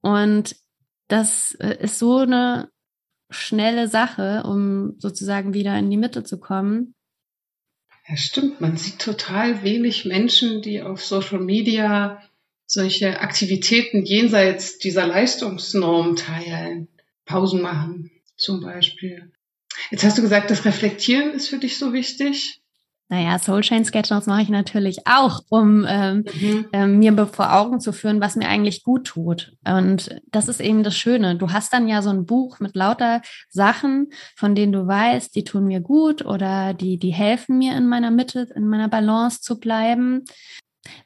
[0.00, 0.56] und
[1.08, 2.70] das äh, ist so eine
[3.30, 6.94] schnelle Sache, um sozusagen wieder in die Mitte zu kommen.
[8.08, 8.60] Ja, stimmt.
[8.60, 12.22] Man sieht total wenig Menschen, die auf Social Media
[12.66, 16.88] solche Aktivitäten jenseits dieser Leistungsnorm teilen.
[17.24, 19.32] Pausen machen zum Beispiel.
[19.90, 22.60] Jetzt hast du gesagt, das Reflektieren ist für dich so wichtig.
[23.08, 26.66] Naja, Soulshine Sketchnotes mache ich natürlich auch, um ähm, mhm.
[26.72, 29.52] ähm, mir vor Augen zu führen, was mir eigentlich gut tut.
[29.64, 31.36] Und das ist eben das Schöne.
[31.36, 35.44] Du hast dann ja so ein Buch mit lauter Sachen, von denen du weißt, die
[35.44, 39.60] tun mir gut oder die, die helfen mir in meiner Mitte, in meiner Balance zu
[39.60, 40.24] bleiben.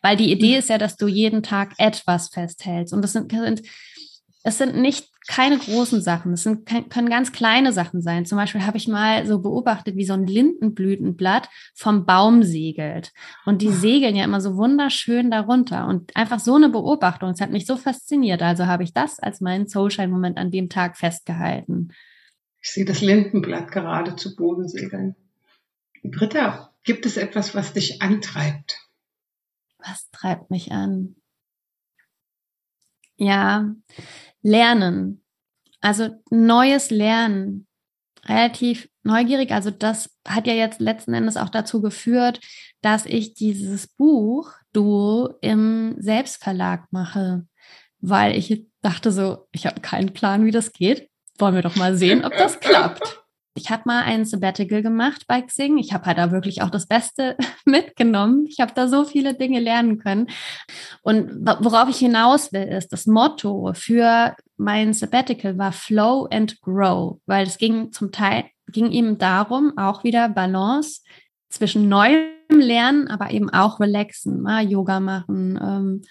[0.02, 0.58] Weil die Idee mhm.
[0.58, 2.92] ist ja, dass du jeden Tag etwas festhältst.
[2.92, 3.32] Und das sind,
[4.42, 8.26] es sind nicht keine großen Sachen, es sind, können ganz kleine Sachen sein.
[8.26, 13.12] Zum Beispiel habe ich mal so beobachtet, wie so ein Lindenblütenblatt vom Baum segelt.
[13.44, 13.72] Und die ah.
[13.72, 15.86] segeln ja immer so wunderschön darunter.
[15.86, 18.42] Und einfach so eine Beobachtung, es hat mich so fasziniert.
[18.42, 21.92] Also habe ich das als meinen Soulshine-Moment an dem Tag festgehalten.
[22.62, 25.16] Ich sehe das Lindenblatt gerade zu Boden segeln.
[26.02, 28.78] Britta, gibt es etwas, was dich antreibt?
[29.84, 31.16] Was treibt mich an?
[33.16, 33.74] Ja,
[34.42, 35.22] Lernen.
[35.80, 37.66] Also neues Lernen.
[38.24, 39.52] Relativ neugierig.
[39.52, 42.40] Also das hat ja jetzt letzten Endes auch dazu geführt,
[42.82, 47.46] dass ich dieses Buch Du im Selbstverlag mache,
[47.98, 51.10] weil ich dachte so, ich habe keinen Plan, wie das geht.
[51.38, 53.19] Wollen wir doch mal sehen, ob das klappt
[53.54, 55.78] ich habe mal ein Sabbatical gemacht bei Xing.
[55.78, 58.46] Ich habe halt da wirklich auch das Beste mitgenommen.
[58.48, 60.28] Ich habe da so viele Dinge lernen können.
[61.02, 67.18] Und worauf ich hinaus will, ist, das Motto für mein Sabbatical war Flow and Grow,
[67.26, 71.00] weil es ging zum Teil, ging eben darum, auch wieder Balance
[71.48, 76.02] zwischen neuem Lernen, aber eben auch relaxen, mal Yoga machen, ähm,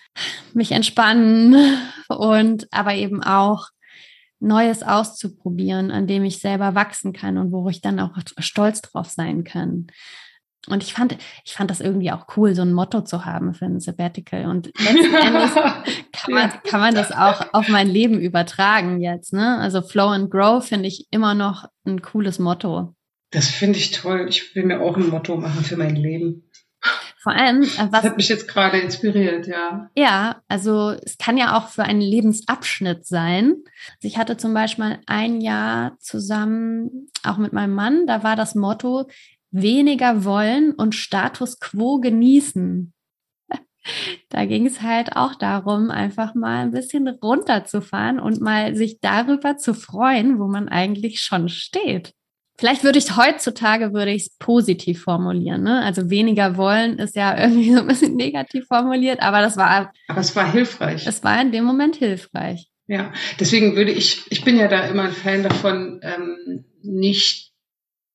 [0.53, 1.77] mich entspannen
[2.09, 3.67] und aber eben auch
[4.39, 9.09] Neues auszuprobieren, an dem ich selber wachsen kann und wo ich dann auch stolz drauf
[9.09, 9.87] sein kann.
[10.67, 13.65] Und ich fand, ich fand das irgendwie auch cool, so ein Motto zu haben für
[13.65, 14.45] ein Sabbatical.
[14.45, 15.55] Und letzten Endes
[16.11, 19.33] kann man, kann man das auch auf mein Leben übertragen jetzt.
[19.33, 19.57] Ne?
[19.57, 22.95] Also Flow and Grow finde ich immer noch ein cooles Motto.
[23.31, 24.25] Das finde ich toll.
[24.27, 26.48] Ich will mir auch ein Motto machen für mein Leben.
[27.21, 27.89] Vor allem, äh, was.
[27.91, 29.89] Das hat mich jetzt gerade inspiriert, ja.
[29.95, 33.55] Ja, also es kann ja auch für einen Lebensabschnitt sein.
[33.95, 38.55] Also ich hatte zum Beispiel ein Jahr zusammen, auch mit meinem Mann, da war das
[38.55, 39.09] Motto,
[39.51, 42.93] weniger wollen und Status quo genießen.
[44.29, 49.57] Da ging es halt auch darum, einfach mal ein bisschen runterzufahren und mal sich darüber
[49.57, 52.13] zu freuen, wo man eigentlich schon steht.
[52.59, 55.63] Vielleicht würde ich heutzutage würde ich es positiv formulieren.
[55.63, 55.81] Ne?
[55.81, 59.93] Also weniger wollen ist ja irgendwie so ein bisschen negativ formuliert, aber das war.
[60.09, 61.07] Aber es war hilfreich.
[61.07, 62.67] Es war in dem Moment hilfreich.
[62.87, 67.53] Ja, deswegen würde ich, ich bin ja da immer ein Fan davon, ähm, nicht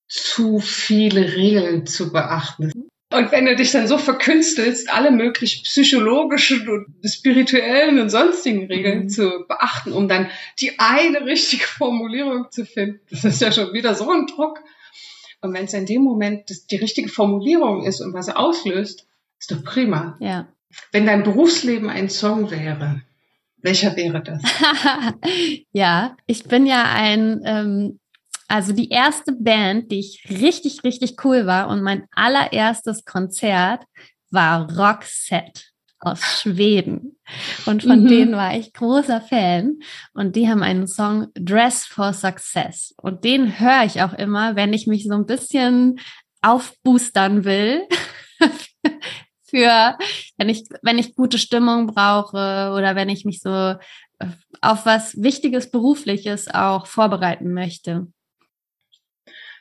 [0.09, 2.71] zu viele Regeln zu beachten.
[3.15, 9.05] Und wenn du dich dann so verkünstelst, alle möglichen psychologischen und spirituellen und sonstigen Regeln
[9.05, 9.09] mhm.
[9.09, 10.29] zu beachten, um dann
[10.61, 14.59] die eine richtige Formulierung zu finden, das ist ja schon wieder so ein Druck.
[15.41, 19.07] Und wenn es in dem Moment die richtige Formulierung ist und was auslöst,
[19.39, 20.17] ist doch prima.
[20.21, 20.49] Ja.
[20.91, 23.03] Wenn dein Berufsleben ein Song wäre,
[23.59, 24.43] welcher wäre das?
[25.73, 27.99] ja, ich bin ja ein ähm,
[28.49, 33.85] also die erste Band, die ich richtig, richtig cool war und mein allererstes Konzert
[34.31, 35.63] war Roxette
[36.05, 37.17] aus Schweden.
[37.67, 38.09] Und von mhm.
[38.09, 39.79] denen war ich großer Fan.
[40.13, 42.95] Und die haben einen Song Dress for Success.
[42.99, 45.99] Und den höre ich auch immer, wenn ich mich so ein bisschen
[46.43, 47.89] aufboostern will.
[49.47, 49.97] Für,
[50.37, 53.77] wenn ich, wenn ich gute Stimmung brauche oder wenn ich mich so
[54.61, 58.09] auf was Wichtiges Berufliches auch vorbereiten möchte.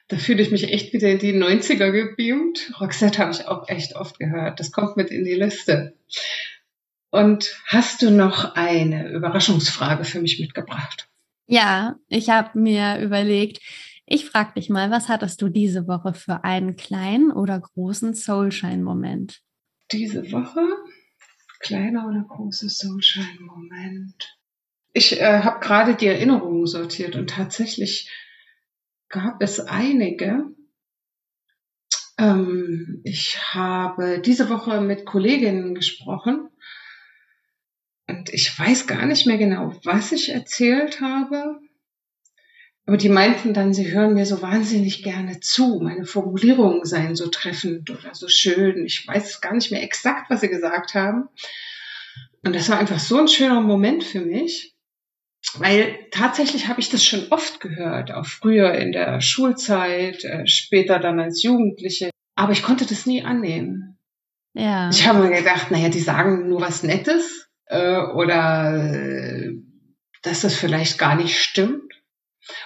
[0.10, 2.74] Da fühle ich mich echt wieder in die 90er gebeamt.
[2.80, 4.60] Roxette habe ich auch echt oft gehört.
[4.60, 5.96] Das kommt mit in die Liste.
[7.10, 11.08] Und hast du noch eine Überraschungsfrage für mich mitgebracht?
[11.46, 13.60] Ja, ich habe mir überlegt,
[14.06, 19.42] ich frage dich mal, was hattest du diese Woche für einen kleinen oder großen Soulshine-Moment?
[19.92, 20.62] Diese Woche?
[21.60, 24.38] Kleiner oder großer Soulshine-Moment?
[24.92, 28.10] Ich äh, habe gerade die Erinnerungen sortiert und tatsächlich
[29.14, 30.48] gab es einige.
[32.18, 36.50] Ähm, ich habe diese Woche mit Kolleginnen gesprochen
[38.08, 41.60] und ich weiß gar nicht mehr genau, was ich erzählt habe.
[42.86, 45.80] Aber die meinten dann, sie hören mir so wahnsinnig gerne zu.
[45.82, 48.84] Meine Formulierungen seien so treffend oder so schön.
[48.86, 51.30] Ich weiß gar nicht mehr exakt, was sie gesagt haben.
[52.44, 54.73] Und das war einfach so ein schöner Moment für mich.
[55.56, 61.00] Weil tatsächlich habe ich das schon oft gehört, auch früher in der Schulzeit, äh, später
[61.00, 62.10] dann als Jugendliche.
[62.36, 63.98] Aber ich konnte das nie annehmen.
[64.54, 64.90] Ja.
[64.90, 69.54] Ich habe mir gedacht, naja, die sagen nur was Nettes äh, oder äh,
[70.22, 71.92] dass das vielleicht gar nicht stimmt.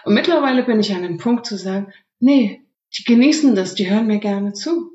[0.04, 2.62] Und mittlerweile bin ich an dem Punkt zu sagen, nee,
[2.98, 4.92] die genießen das, die hören mir gerne zu.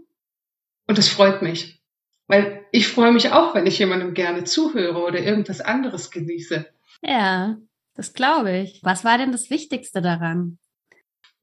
[0.87, 1.81] Und das freut mich.
[2.27, 6.67] Weil ich freue mich auch, wenn ich jemandem gerne zuhöre oder irgendwas anderes genieße.
[7.02, 7.59] Ja,
[7.95, 8.81] das glaube ich.
[8.83, 10.59] Was war denn das Wichtigste daran?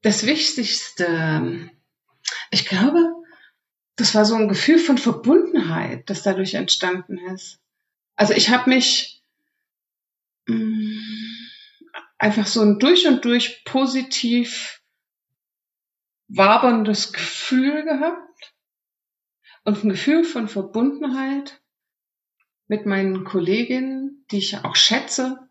[0.02, 1.70] Das Wichtigste,
[2.50, 3.00] ich glaube,
[3.96, 7.60] das war so ein Gefühl von Verbundenheit, das dadurch entstanden ist.
[8.16, 9.22] Also ich habe mich,
[10.46, 10.98] mm,
[12.18, 14.82] einfach so ein durch und durch positiv
[16.28, 18.54] waberndes Gefühl gehabt
[19.64, 21.60] und ein Gefühl von Verbundenheit
[22.68, 25.49] mit meinen Kolleginnen, die ich auch schätze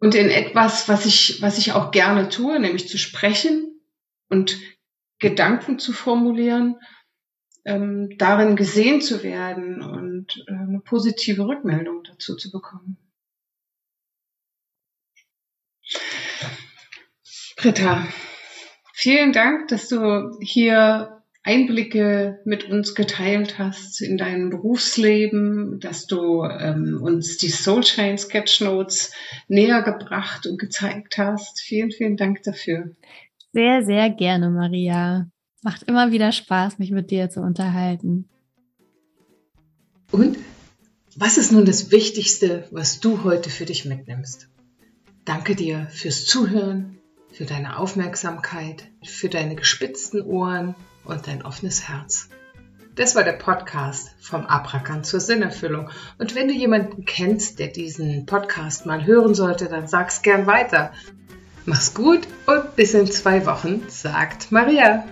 [0.00, 3.80] und in etwas, was ich, was ich auch gerne tue, nämlich zu sprechen
[4.28, 4.58] und
[5.18, 6.80] Gedanken zu formulieren,
[7.66, 12.96] ähm, darin gesehen zu werden und äh, eine positive Rückmeldung dazu zu bekommen.
[17.56, 18.06] Britta,
[18.94, 26.44] vielen Dank, dass du hier Einblicke mit uns geteilt hast in dein Berufsleben, dass du
[26.44, 29.12] ähm, uns die Soulshine Sketchnotes
[29.48, 31.60] näher gebracht und gezeigt hast.
[31.60, 32.90] Vielen, vielen Dank dafür.
[33.52, 35.30] Sehr, sehr gerne, Maria.
[35.62, 38.28] Macht immer wieder Spaß, mich mit dir zu unterhalten.
[40.12, 40.36] Und
[41.16, 44.48] was ist nun das Wichtigste, was du heute für dich mitnimmst?
[45.24, 46.98] Danke dir fürs Zuhören,
[47.32, 50.74] für deine Aufmerksamkeit, für deine gespitzten Ohren
[51.04, 52.28] und dein offenes Herz.
[52.96, 55.90] Das war der Podcast vom Abrakan zur Sinnerfüllung.
[56.18, 60.92] Und wenn du jemanden kennst, der diesen Podcast mal hören sollte, dann sag's gern weiter.
[61.66, 65.04] Mach's gut und bis in zwei Wochen, sagt Maria.